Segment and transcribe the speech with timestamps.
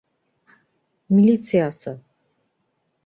[1.15, 1.93] -Милициясы?!